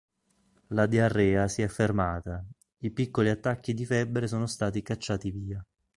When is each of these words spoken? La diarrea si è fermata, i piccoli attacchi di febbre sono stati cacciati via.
La 0.69 0.87
diarrea 0.87 1.47
si 1.47 1.61
è 1.61 1.67
fermata, 1.67 2.43
i 2.77 2.89
piccoli 2.89 3.29
attacchi 3.29 3.75
di 3.75 3.85
febbre 3.85 4.25
sono 4.27 4.47
stati 4.47 4.81
cacciati 4.81 5.29
via. 5.29 5.63